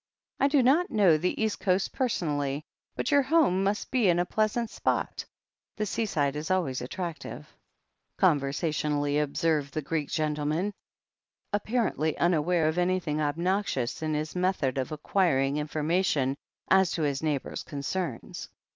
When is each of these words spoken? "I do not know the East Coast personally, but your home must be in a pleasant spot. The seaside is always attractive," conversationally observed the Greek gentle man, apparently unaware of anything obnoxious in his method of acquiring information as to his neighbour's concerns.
"I 0.39 0.47
do 0.47 0.63
not 0.63 0.89
know 0.89 1.15
the 1.15 1.39
East 1.39 1.59
Coast 1.59 1.93
personally, 1.93 2.63
but 2.95 3.11
your 3.11 3.21
home 3.21 3.63
must 3.63 3.91
be 3.91 4.09
in 4.09 4.17
a 4.17 4.25
pleasant 4.25 4.71
spot. 4.71 5.25
The 5.75 5.85
seaside 5.85 6.35
is 6.35 6.49
always 6.49 6.81
attractive," 6.81 7.55
conversationally 8.17 9.19
observed 9.19 9.75
the 9.75 9.83
Greek 9.83 10.09
gentle 10.09 10.45
man, 10.45 10.73
apparently 11.53 12.17
unaware 12.17 12.67
of 12.67 12.79
anything 12.79 13.21
obnoxious 13.21 14.01
in 14.01 14.15
his 14.15 14.35
method 14.35 14.79
of 14.79 14.91
acquiring 14.91 15.57
information 15.57 16.35
as 16.71 16.89
to 16.93 17.03
his 17.03 17.21
neighbour's 17.21 17.61
concerns. 17.61 18.49